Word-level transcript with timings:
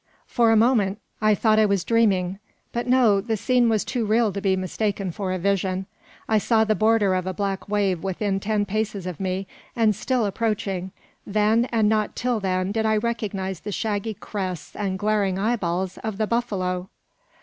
For 0.25 0.49
a 0.51 0.55
moment 0.55 0.97
I 1.21 1.35
thought 1.35 1.59
I 1.59 1.67
was 1.67 1.83
dreaming; 1.83 2.39
but 2.71 2.87
no, 2.87 3.21
the 3.21 3.37
scene 3.37 3.69
was 3.69 3.85
too 3.85 4.03
real 4.03 4.33
to 4.33 4.41
be 4.41 4.55
mistaken 4.55 5.11
for 5.11 5.31
a 5.31 5.37
vision. 5.37 5.85
I 6.27 6.39
saw 6.39 6.63
the 6.63 6.73
border 6.73 7.13
of 7.13 7.27
a 7.27 7.35
black 7.35 7.69
wave 7.69 8.01
within 8.01 8.39
ten 8.39 8.65
paces 8.65 9.05
of 9.05 9.19
me, 9.19 9.45
and 9.75 9.95
still 9.95 10.25
approaching! 10.25 10.89
Then, 11.27 11.65
and 11.65 11.87
not 11.87 12.15
till 12.15 12.39
then, 12.39 12.71
did 12.71 12.87
I 12.87 12.97
recognise 12.97 13.59
the 13.59 13.71
shaggy 13.71 14.15
crests 14.15 14.75
and 14.75 14.97
glaring 14.97 15.37
eyeballs 15.37 15.99
of 15.99 16.17
the 16.17 16.25
buffalo! 16.25 16.89